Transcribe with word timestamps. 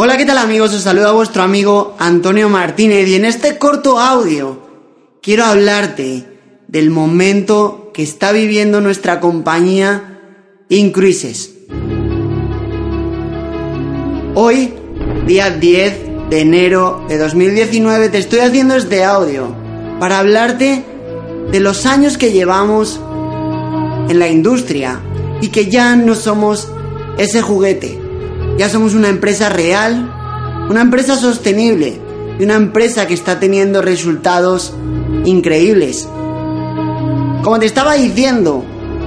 Hola, 0.00 0.16
¿qué 0.16 0.24
tal 0.24 0.38
amigos? 0.38 0.72
Os 0.74 0.82
saluda 0.82 1.10
vuestro 1.10 1.42
amigo 1.42 1.96
Antonio 1.98 2.48
Martínez 2.48 3.08
y 3.08 3.16
en 3.16 3.24
este 3.24 3.58
corto 3.58 3.98
audio 3.98 4.60
quiero 5.20 5.44
hablarte 5.44 6.24
del 6.68 6.90
momento 6.90 7.90
que 7.92 8.04
está 8.04 8.30
viviendo 8.30 8.80
nuestra 8.80 9.18
compañía 9.18 10.20
Incruises. 10.68 11.52
Hoy, 14.36 14.72
día 15.26 15.50
10 15.50 16.30
de 16.30 16.40
enero 16.42 17.04
de 17.08 17.18
2019, 17.18 18.08
te 18.08 18.18
estoy 18.18 18.38
haciendo 18.38 18.76
este 18.76 19.02
audio 19.02 19.52
para 19.98 20.20
hablarte 20.20 20.84
de 21.50 21.58
los 21.58 21.86
años 21.86 22.18
que 22.18 22.30
llevamos 22.30 23.00
en 24.08 24.16
la 24.20 24.28
industria 24.28 25.00
y 25.40 25.48
que 25.48 25.66
ya 25.66 25.96
no 25.96 26.14
somos 26.14 26.68
ese 27.18 27.42
juguete 27.42 28.07
ya 28.58 28.68
somos 28.68 28.94
una 28.94 29.08
empresa 29.08 29.48
real, 29.48 30.66
una 30.68 30.80
empresa 30.80 31.16
sostenible 31.16 32.00
y 32.40 32.42
una 32.42 32.56
empresa 32.56 33.06
que 33.06 33.14
está 33.14 33.38
teniendo 33.38 33.82
resultados 33.82 34.74
increíbles. 35.24 36.08
Como 37.44 37.60
te 37.60 37.66
estaba 37.66 37.94
diciendo, 37.94 38.64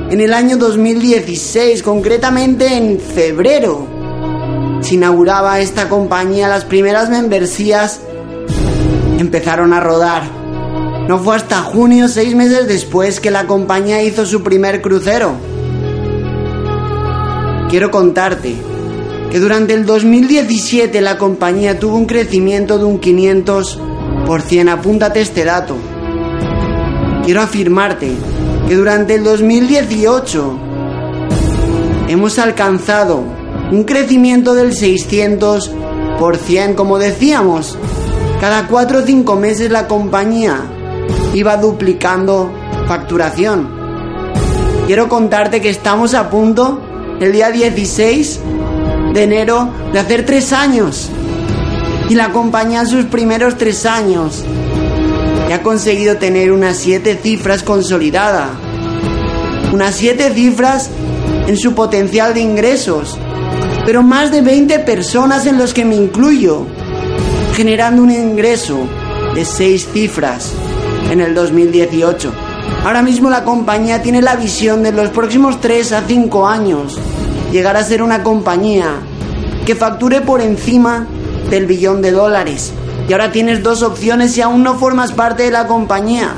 en 0.09 0.21
el 0.21 0.33
año 0.33 0.55
2016, 0.55 1.83
concretamente 1.83 2.77
en 2.77 2.97
febrero, 2.97 3.87
se 4.79 4.95
inauguraba 4.95 5.59
esta 5.59 5.89
compañía, 5.89 6.47
las 6.47 6.63
primeras 6.63 7.09
membresías 7.09 7.99
empezaron 9.19 9.73
a 9.73 9.81
rodar. 9.81 10.23
No 11.09 11.19
fue 11.19 11.35
hasta 11.35 11.61
junio, 11.61 12.07
seis 12.07 12.35
meses 12.35 12.69
después, 12.69 13.19
que 13.19 13.31
la 13.31 13.47
compañía 13.47 14.01
hizo 14.01 14.25
su 14.25 14.43
primer 14.43 14.81
crucero. 14.81 15.33
Quiero 17.69 17.91
contarte 17.91 18.70
que 19.31 19.39
durante 19.39 19.73
el 19.73 19.85
2017 19.85 20.99
la 20.99 21.17
compañía 21.17 21.79
tuvo 21.79 21.95
un 21.95 22.05
crecimiento 22.05 22.77
de 22.77 22.83
un 22.83 22.99
500%. 22.99 24.69
Apúntate 24.69 25.21
este 25.21 25.45
dato. 25.45 25.77
Quiero 27.23 27.41
afirmarte 27.41 28.11
que 28.67 28.75
durante 28.75 29.15
el 29.15 29.23
2018 29.23 30.59
hemos 32.09 32.39
alcanzado 32.39 33.23
un 33.71 33.85
crecimiento 33.85 34.53
del 34.53 34.73
600%. 34.73 36.75
Como 36.75 36.99
decíamos, 36.99 37.77
cada 38.41 38.67
4 38.67 38.99
o 38.99 39.01
5 39.01 39.35
meses 39.37 39.71
la 39.71 39.87
compañía 39.87 40.59
iba 41.33 41.55
duplicando 41.55 42.51
facturación. 42.85 43.69
Quiero 44.87 45.07
contarte 45.07 45.61
que 45.61 45.69
estamos 45.69 46.15
a 46.15 46.29
punto, 46.29 46.81
el 47.21 47.31
día 47.31 47.49
16, 47.49 48.41
de 49.13 49.23
enero 49.23 49.69
de 49.91 49.99
hacer 49.99 50.25
tres 50.25 50.53
años. 50.53 51.09
Y 52.09 52.15
la 52.15 52.31
compañía 52.31 52.81
en 52.81 52.87
sus 52.87 53.05
primeros 53.05 53.57
tres 53.57 53.85
años 53.85 54.43
ya 55.47 55.55
ha 55.55 55.61
conseguido 55.61 56.17
tener 56.17 56.51
unas 56.51 56.77
siete 56.77 57.15
cifras 57.21 57.63
consolidada. 57.63 58.49
Unas 59.73 59.95
siete 59.95 60.31
cifras 60.33 60.89
en 61.47 61.57
su 61.57 61.73
potencial 61.73 62.33
de 62.33 62.41
ingresos. 62.41 63.17
Pero 63.85 64.03
más 64.03 64.31
de 64.31 64.41
20 64.41 64.79
personas 64.79 65.45
en 65.45 65.57
los 65.57 65.73
que 65.73 65.85
me 65.85 65.95
incluyo. 65.95 66.65
Generando 67.55 68.03
un 68.03 68.11
ingreso 68.11 68.87
de 69.35 69.45
seis 69.45 69.87
cifras 69.91 70.51
en 71.09 71.21
el 71.21 71.33
2018. 71.33 72.31
Ahora 72.83 73.01
mismo 73.01 73.29
la 73.29 73.43
compañía 73.43 74.01
tiene 74.01 74.21
la 74.21 74.35
visión 74.35 74.83
de 74.83 74.91
los 74.91 75.09
próximos 75.09 75.59
3 75.61 75.91
a 75.91 76.01
5 76.07 76.47
años 76.47 76.97
llegar 77.51 77.75
a 77.77 77.83
ser 77.83 78.01
una 78.01 78.23
compañía 78.23 79.01
que 79.65 79.75
facture 79.75 80.21
por 80.21 80.41
encima 80.41 81.07
del 81.49 81.65
billón 81.65 82.01
de 82.01 82.11
dólares. 82.11 82.71
Y 83.07 83.13
ahora 83.13 83.31
tienes 83.31 83.61
dos 83.61 83.83
opciones 83.83 84.33
si 84.33 84.41
aún 84.41 84.63
no 84.63 84.75
formas 84.75 85.11
parte 85.11 85.43
de 85.43 85.51
la 85.51 85.67
compañía. 85.67 86.33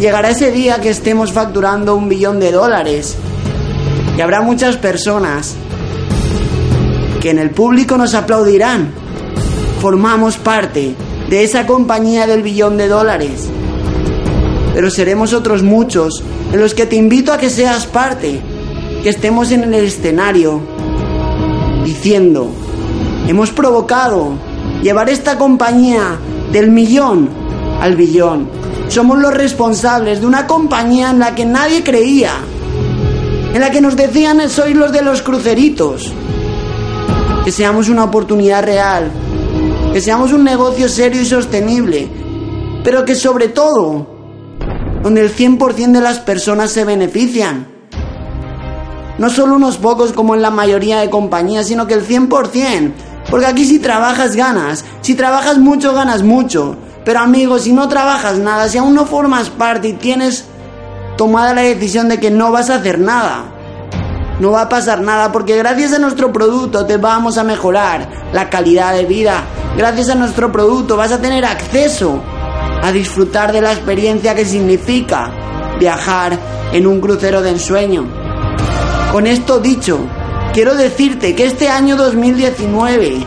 Llegará 0.00 0.30
ese 0.30 0.50
día 0.50 0.80
que 0.80 0.90
estemos 0.90 1.32
facturando 1.32 1.94
un 1.94 2.08
billón 2.08 2.40
de 2.40 2.50
dólares. 2.50 3.16
Y 4.16 4.20
habrá 4.20 4.40
muchas 4.40 4.76
personas 4.76 5.54
que 7.20 7.30
en 7.30 7.38
el 7.38 7.50
público 7.50 7.96
nos 7.96 8.14
aplaudirán. 8.14 8.92
Formamos 9.80 10.36
parte 10.36 10.94
de 11.30 11.44
esa 11.44 11.66
compañía 11.66 12.26
del 12.26 12.42
billón 12.42 12.76
de 12.76 12.88
dólares. 12.88 13.48
Pero 14.74 14.90
seremos 14.90 15.32
otros 15.32 15.62
muchos 15.62 16.22
en 16.52 16.60
los 16.60 16.74
que 16.74 16.86
te 16.86 16.96
invito 16.96 17.32
a 17.32 17.38
que 17.38 17.50
seas 17.50 17.86
parte 17.86 18.40
que 19.04 19.10
estemos 19.10 19.52
en 19.52 19.64
el 19.64 19.84
escenario 19.84 20.62
diciendo, 21.84 22.50
hemos 23.28 23.50
provocado 23.50 24.32
llevar 24.82 25.10
esta 25.10 25.36
compañía 25.36 26.16
del 26.50 26.70
millón 26.70 27.28
al 27.82 27.96
billón. 27.96 28.48
Somos 28.88 29.18
los 29.18 29.34
responsables 29.34 30.22
de 30.22 30.26
una 30.26 30.46
compañía 30.46 31.10
en 31.10 31.18
la 31.18 31.34
que 31.34 31.44
nadie 31.44 31.84
creía, 31.84 32.32
en 33.52 33.60
la 33.60 33.70
que 33.70 33.82
nos 33.82 33.94
decían 33.94 34.48
sois 34.48 34.74
los 34.74 34.90
de 34.90 35.02
los 35.02 35.20
cruceritos. 35.20 36.10
Que 37.44 37.52
seamos 37.52 37.90
una 37.90 38.04
oportunidad 38.04 38.64
real, 38.64 39.10
que 39.92 40.00
seamos 40.00 40.32
un 40.32 40.44
negocio 40.44 40.88
serio 40.88 41.20
y 41.20 41.26
sostenible, 41.26 42.08
pero 42.82 43.04
que 43.04 43.14
sobre 43.14 43.48
todo, 43.48 44.06
donde 45.02 45.20
el 45.20 45.30
100% 45.30 45.92
de 45.92 46.00
las 46.00 46.20
personas 46.20 46.70
se 46.70 46.86
benefician 46.86 47.73
no 49.18 49.30
solo 49.30 49.56
unos 49.56 49.78
pocos 49.78 50.12
como 50.12 50.34
en 50.34 50.42
la 50.42 50.50
mayoría 50.50 51.00
de 51.00 51.10
compañías, 51.10 51.68
sino 51.68 51.86
que 51.86 51.94
el 51.94 52.06
100%. 52.06 52.92
Porque 53.30 53.46
aquí 53.46 53.64
si 53.64 53.78
trabajas 53.78 54.36
ganas, 54.36 54.84
si 55.00 55.14
trabajas 55.14 55.58
mucho 55.58 55.94
ganas 55.94 56.22
mucho. 56.22 56.76
Pero 57.04 57.20
amigos, 57.20 57.62
si 57.62 57.72
no 57.72 57.88
trabajas 57.88 58.38
nada, 58.38 58.68
si 58.68 58.78
aún 58.78 58.94
no 58.94 59.06
formas 59.06 59.50
parte 59.50 59.88
y 59.88 59.92
tienes 59.94 60.46
tomada 61.16 61.54
la 61.54 61.62
decisión 61.62 62.08
de 62.08 62.18
que 62.18 62.30
no 62.30 62.50
vas 62.50 62.70
a 62.70 62.76
hacer 62.76 62.98
nada, 62.98 63.44
no 64.40 64.50
va 64.50 64.62
a 64.62 64.68
pasar 64.68 65.00
nada 65.00 65.30
porque 65.30 65.56
gracias 65.56 65.92
a 65.92 65.98
nuestro 65.98 66.32
producto 66.32 66.86
te 66.86 66.96
vamos 66.96 67.38
a 67.38 67.44
mejorar 67.44 68.08
la 68.32 68.50
calidad 68.50 68.94
de 68.94 69.04
vida. 69.04 69.44
Gracias 69.76 70.08
a 70.10 70.14
nuestro 70.14 70.50
producto 70.50 70.96
vas 70.96 71.12
a 71.12 71.20
tener 71.20 71.44
acceso 71.44 72.20
a 72.82 72.90
disfrutar 72.90 73.52
de 73.52 73.60
la 73.60 73.72
experiencia 73.72 74.34
que 74.34 74.44
significa 74.44 75.30
viajar 75.78 76.38
en 76.72 76.86
un 76.86 77.00
crucero 77.00 77.42
de 77.42 77.50
ensueño. 77.50 78.23
Con 79.14 79.28
esto 79.28 79.60
dicho, 79.60 80.00
quiero 80.52 80.74
decirte 80.74 81.36
que 81.36 81.44
este 81.44 81.68
año 81.68 81.94
2019 81.94 83.24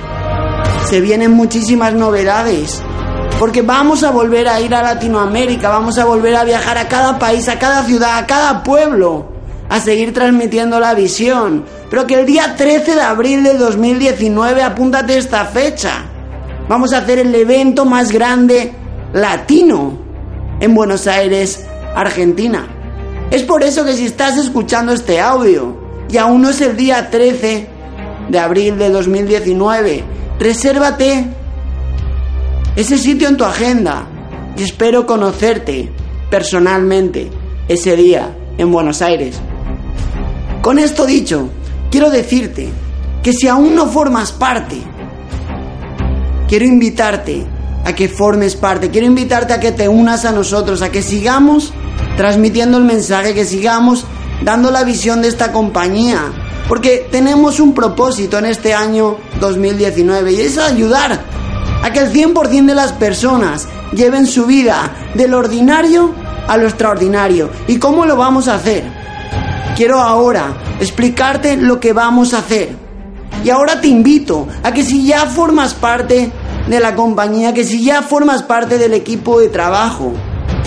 se 0.84 1.00
vienen 1.00 1.32
muchísimas 1.32 1.94
novedades. 1.94 2.82
Porque 3.40 3.62
vamos 3.62 4.04
a 4.04 4.12
volver 4.12 4.50
a 4.50 4.60
ir 4.60 4.76
a 4.76 4.84
Latinoamérica, 4.84 5.70
vamos 5.70 5.98
a 5.98 6.04
volver 6.04 6.36
a 6.36 6.44
viajar 6.44 6.78
a 6.78 6.90
cada 6.90 7.18
país, 7.18 7.48
a 7.48 7.58
cada 7.58 7.84
ciudad, 7.84 8.18
a 8.18 8.28
cada 8.28 8.64
pueblo, 8.64 9.32
a 9.70 9.80
seguir 9.80 10.14
transmitiendo 10.14 10.78
la 10.82 10.94
visión. 10.94 11.64
Pero 11.90 12.06
que 12.06 12.16
el 12.16 12.26
día 12.26 12.58
13 12.58 12.96
de 12.96 13.02
abril 13.02 13.46
de 13.46 13.54
2019, 13.54 14.64
apúntate 14.64 15.18
esta 15.18 15.46
fecha, 15.46 16.04
vamos 16.68 16.92
a 16.92 16.98
hacer 16.98 17.20
el 17.20 17.34
evento 17.34 17.86
más 17.86 18.12
grande 18.12 18.74
latino 19.14 19.98
en 20.60 20.76
Buenos 20.76 21.08
Aires, 21.08 21.66
Argentina. 21.96 22.77
Es 23.30 23.44
por 23.44 23.64
eso 23.64 23.84
que 23.84 23.94
si 23.94 24.06
estás 24.06 24.38
escuchando 24.38 24.94
este 24.94 25.20
audio 25.20 25.76
y 26.10 26.18
aún 26.18 26.42
no 26.42 26.50
es 26.50 26.62
el 26.62 26.78
día 26.78 27.10
13 27.10 27.68
de 28.30 28.40
abril 28.40 28.78
de 28.78 28.90
2019, 28.90 30.04
resérvate 30.40 31.28
ese 32.78 32.98
sitio 32.98 33.28
en 33.28 33.36
tu 33.36 33.44
agenda 33.44 34.08
y 34.56 34.64
espero 34.64 35.06
conocerte 35.06 35.92
personalmente 36.30 37.30
ese 37.68 37.98
día 37.98 38.34
en 38.58 38.72
Buenos 38.72 39.02
Aires. 39.02 39.36
Con 40.62 40.80
esto 40.80 41.06
dicho, 41.06 41.50
quiero 41.92 42.10
decirte 42.10 42.70
que 43.24 43.34
si 43.34 43.50
aún 43.50 43.76
no 43.76 43.88
formas 43.88 44.32
parte, 44.32 44.78
quiero 46.48 46.64
invitarte 46.64 47.46
a 47.84 47.94
que 47.94 48.08
formes 48.08 48.56
parte, 48.56 48.90
quiero 48.90 49.06
invitarte 49.06 49.54
a 49.54 49.60
que 49.60 49.74
te 49.74 49.90
unas 49.90 50.24
a 50.24 50.32
nosotros, 50.32 50.82
a 50.82 50.92
que 50.92 51.02
sigamos 51.02 51.74
transmitiendo 52.16 52.78
el 52.78 52.84
mensaje, 52.84 53.34
que 53.34 53.46
sigamos 53.46 54.06
dando 54.42 54.72
la 54.72 54.84
visión 54.84 55.22
de 55.22 55.28
esta 55.28 55.52
compañía, 55.52 56.22
Porque 56.68 57.08
tenemos 57.10 57.62
un 57.62 57.74
propósito 57.74 58.38
en 58.38 58.46
este 58.46 58.74
año 58.74 59.16
2019 59.40 60.34
y 60.34 60.42
es 60.42 60.58
ayudar 60.58 61.22
a 61.82 61.94
que 61.94 62.00
el 62.00 62.12
100% 62.12 62.66
de 62.66 62.76
las 62.76 62.92
personas 62.92 63.70
lleven 63.94 64.28
su 64.28 64.46
vida 64.46 64.92
del 65.14 65.34
ordinario 65.34 66.14
a 66.46 66.58
lo 66.58 66.68
extraordinario. 66.68 67.50
¿Y 67.68 67.80
cómo 67.80 68.06
lo 68.06 68.18
vamos 68.18 68.50
a 68.50 68.56
hacer? 68.56 68.84
Quiero 69.78 70.02
ahora 70.02 70.58
explicarte 70.82 71.56
lo 71.56 71.80
que 71.80 71.94
vamos 71.94 72.34
a 72.34 72.40
hacer. 72.40 72.76
Y 73.46 73.50
ahora 73.50 73.80
te 73.80 73.88
invito 73.88 74.48
a 74.64 74.74
que 74.74 74.84
si 74.84 75.06
ya 75.06 75.26
formas 75.26 75.74
parte 75.74 76.32
de 76.68 76.80
la 76.80 76.96
compañía, 76.96 77.54
que 77.54 77.64
si 77.64 77.84
ya 77.84 78.02
formas 78.02 78.44
parte 78.44 78.78
del 78.78 78.94
equipo 78.94 79.40
de 79.40 79.50
trabajo, 79.50 80.14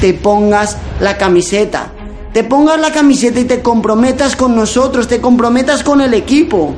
te 0.01 0.15
pongas 0.15 0.77
la 1.01 1.17
camiseta. 1.19 1.93
Te 2.33 2.45
pongas 2.45 2.81
la 2.81 2.93
camiseta 2.93 3.41
y 3.41 3.45
te 3.45 3.61
comprometas 3.61 4.37
con 4.37 4.55
nosotros, 4.55 5.09
te 5.09 5.21
comprometas 5.21 5.83
con 5.83 6.01
el 6.01 6.15
equipo 6.15 6.75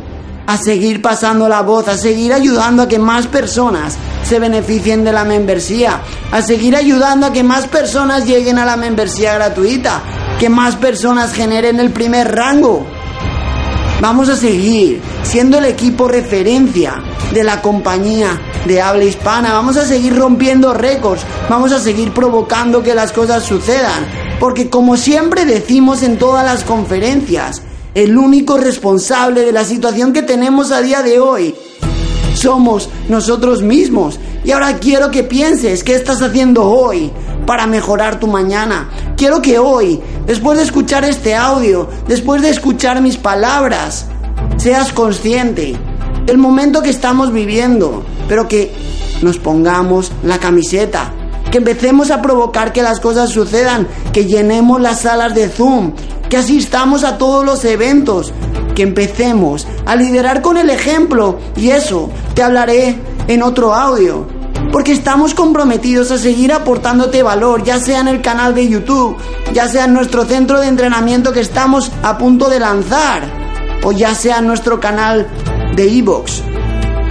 a 0.47 0.57
seguir 0.57 1.03
pasando 1.03 1.49
la 1.49 1.63
voz, 1.63 1.89
a 1.89 1.97
seguir 1.97 2.33
ayudando 2.33 2.83
a 2.83 2.89
que 2.89 2.99
más 2.99 3.27
personas 3.27 3.97
se 4.25 4.39
beneficien 4.39 5.05
de 5.05 5.13
la 5.13 5.25
membresía, 5.25 6.01
a 6.33 6.43
seguir 6.43 6.75
ayudando 6.75 7.27
a 7.27 7.33
que 7.33 7.43
más 7.43 7.69
personas 7.69 8.27
lleguen 8.27 8.59
a 8.59 8.65
la 8.65 8.77
membresía 8.77 9.35
gratuita, 9.35 10.03
que 10.41 10.49
más 10.49 10.77
personas 10.77 11.35
generen 11.35 11.81
el 11.81 11.91
primer 11.93 12.35
rango. 12.35 12.87
Vamos 14.01 14.31
a 14.31 14.37
seguir 14.37 15.01
siendo 15.23 15.59
el 15.59 15.67
equipo 15.67 16.09
referencia 16.09 17.03
de 17.33 17.45
la 17.45 17.63
compañía 17.63 18.41
de 18.67 18.81
habla 18.81 19.05
hispana. 19.05 19.53
Vamos 19.53 19.77
a 19.77 19.85
seguir 19.85 20.17
rompiendo 20.17 20.75
récords. 20.75 21.23
Vamos 21.49 21.73
a 21.73 21.79
seguir 21.79 22.13
provocando 22.13 22.83
que 22.83 22.95
las 22.95 23.13
cosas 23.13 23.45
sucedan. 23.45 24.07
Porque 24.39 24.69
como 24.69 24.97
siempre 24.97 25.45
decimos 25.45 26.03
en 26.03 26.19
todas 26.19 26.45
las 26.45 26.65
conferencias, 26.65 27.63
el 27.95 28.17
único 28.17 28.59
responsable 28.59 29.43
de 29.43 29.53
la 29.53 29.65
situación 29.65 30.13
que 30.13 30.23
tenemos 30.23 30.73
a 30.73 30.81
día 30.81 31.03
de 31.03 31.21
hoy 31.21 31.55
somos 32.35 32.89
nosotros 33.09 33.63
mismos. 33.63 34.19
Y 34.45 34.51
ahora 34.51 34.79
quiero 34.79 35.11
que 35.11 35.23
pienses 35.23 35.85
qué 35.85 35.95
estás 35.95 36.23
haciendo 36.23 36.65
hoy 36.65 37.13
para 37.47 37.67
mejorar 37.67 38.19
tu 38.19 38.27
mañana. 38.27 38.89
Quiero 39.17 39.43
que 39.43 39.59
hoy, 39.59 40.01
después 40.27 40.59
de 40.59 40.65
escuchar 40.65 41.05
este 41.05 41.35
audio, 41.35 41.89
después 42.09 42.43
de 42.43 42.51
escuchar 42.51 43.01
mis 43.01 43.17
palabras, 43.17 44.07
seas 44.57 44.93
consciente 44.93 45.77
del 46.27 46.39
momento 46.39 46.83
que 46.83 46.91
estamos 46.91 47.33
viviendo, 47.33 48.05
pero 48.29 48.49
que 48.49 48.73
nos 49.23 49.39
pongamos 49.39 50.13
la 50.23 50.39
camiseta, 50.39 51.13
que 51.51 51.59
empecemos 51.59 52.11
a 52.11 52.23
provocar 52.23 52.73
que 52.73 52.83
las 52.83 53.01
cosas 53.01 53.31
sucedan, 53.31 53.87
que 54.13 54.27
llenemos 54.27 54.81
las 54.81 55.01
salas 55.01 55.35
de 55.35 55.49
Zoom, 55.49 55.93
que 56.29 56.39
asistamos 56.39 57.05
a 57.05 57.19
todos 57.19 57.45
los 57.45 57.65
eventos, 57.65 58.33
que 58.75 58.83
empecemos 58.83 59.67
a 59.85 59.97
liderar 59.97 60.41
con 60.41 60.57
el 60.57 60.71
ejemplo 60.71 61.39
y 61.57 61.71
eso 61.71 62.11
te 62.35 62.43
hablaré 62.43 62.99
en 63.29 63.43
otro 63.43 63.75
audio. 63.75 64.27
Porque 64.71 64.93
estamos 64.93 65.35
comprometidos 65.35 66.11
a 66.11 66.19
seguir 66.19 66.53
aportándote 66.53 67.23
valor, 67.23 67.63
ya 67.63 67.79
sea 67.79 68.01
en 68.01 68.09
el 68.09 68.23
canal 68.23 68.55
de 68.55 68.69
YouTube, 68.69 69.17
ya 69.53 69.69
sea 69.69 69.85
en 69.85 69.93
nuestro 69.93 70.25
centro 70.25 70.61
de 70.61 70.69
entrenamiento 70.69 71.33
que 71.33 71.41
estamos 71.41 71.93
a 72.03 72.17
punto 72.17 72.49
de 72.49 72.61
lanzar, 72.61 73.25
o 73.85 73.93
ya 73.93 74.15
sea 74.15 74.39
en 74.39 74.47
nuestro 74.47 74.81
canal 74.81 75.27
de 75.75 75.99
Evox. 75.99 76.43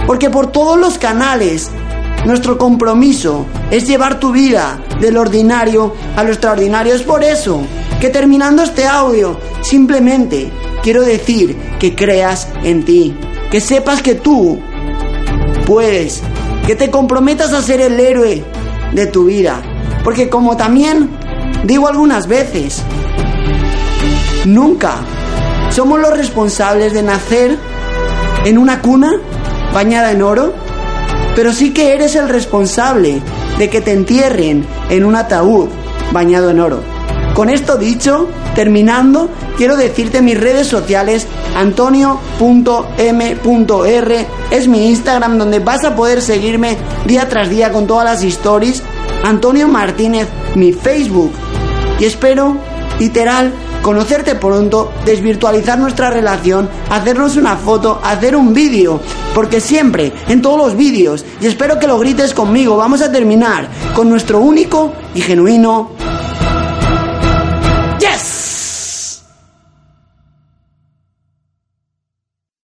Porque 0.06 0.30
por 0.30 0.52
todos 0.52 0.78
los 0.78 0.98
canales, 0.98 1.70
nuestro 2.24 2.58
compromiso 2.58 3.46
es 3.70 3.86
llevar 3.86 4.20
tu 4.20 4.32
vida 4.32 4.80
del 5.00 5.16
ordinario 5.16 5.94
a 6.16 6.22
lo 6.22 6.30
extraordinario. 6.30 6.94
Es 6.94 7.02
por 7.02 7.24
eso 7.24 7.62
que 8.00 8.10
terminando 8.10 8.62
este 8.62 8.86
audio, 8.86 9.38
simplemente 9.60 10.50
quiero 10.82 11.02
decir 11.02 11.56
que 11.78 11.94
creas 11.94 12.48
en 12.62 12.84
ti, 12.84 13.16
que 13.50 13.60
sepas 13.60 14.02
que 14.02 14.14
tú 14.14 14.60
puedes, 15.66 16.22
que 16.66 16.76
te 16.76 16.90
comprometas 16.90 17.52
a 17.52 17.62
ser 17.62 17.80
el 17.80 17.98
héroe 17.98 18.44
de 18.92 19.06
tu 19.06 19.24
vida. 19.24 19.62
Porque 20.04 20.28
como 20.28 20.56
también 20.56 21.10
digo 21.64 21.88
algunas 21.88 22.26
veces, 22.26 22.82
nunca 24.44 24.96
somos 25.70 26.00
los 26.00 26.16
responsables 26.16 26.92
de 26.92 27.02
nacer 27.02 27.58
en 28.44 28.58
una 28.58 28.82
cuna 28.82 29.12
bañada 29.72 30.12
en 30.12 30.22
oro, 30.22 30.54
pero 31.34 31.52
sí 31.52 31.72
que 31.72 31.94
eres 31.94 32.14
el 32.16 32.28
responsable 32.28 33.20
de 33.58 33.70
que 33.70 33.80
te 33.80 33.92
entierren 33.92 34.66
en 34.90 35.04
un 35.04 35.16
ataúd 35.16 35.68
bañado 36.12 36.50
en 36.50 36.60
oro. 36.60 36.80
Con 37.34 37.48
esto 37.48 37.78
dicho, 37.78 38.28
terminando, 38.54 39.30
quiero 39.56 39.76
decirte 39.76 40.20
mis 40.20 40.38
redes 40.38 40.66
sociales, 40.66 41.26
antonio.m.r 41.56 42.26
es 44.50 44.68
mi 44.68 44.88
Instagram 44.88 45.38
donde 45.38 45.58
vas 45.58 45.82
a 45.84 45.96
poder 45.96 46.20
seguirme 46.20 46.76
día 47.06 47.30
tras 47.30 47.48
día 47.48 47.72
con 47.72 47.86
todas 47.86 48.04
las 48.04 48.22
stories, 48.22 48.82
Antonio 49.24 49.66
Martínez, 49.68 50.28
mi 50.54 50.74
Facebook. 50.74 51.32
Y 51.98 52.04
espero, 52.04 52.58
literal, 52.98 53.50
conocerte 53.82 54.36
pronto, 54.36 54.92
desvirtualizar 55.04 55.78
nuestra 55.78 56.08
relación, 56.08 56.70
hacernos 56.88 57.36
una 57.36 57.56
foto, 57.56 58.00
hacer 58.02 58.36
un 58.36 58.54
vídeo, 58.54 59.00
porque 59.34 59.60
siempre, 59.60 60.12
en 60.28 60.40
todos 60.40 60.56
los 60.56 60.76
vídeos, 60.76 61.24
y 61.40 61.46
espero 61.46 61.78
que 61.78 61.88
lo 61.88 61.98
grites 61.98 62.32
conmigo, 62.32 62.76
vamos 62.76 63.02
a 63.02 63.10
terminar 63.10 63.68
con 63.94 64.08
nuestro 64.08 64.38
único 64.40 64.92
y 65.14 65.20
genuino 65.20 65.90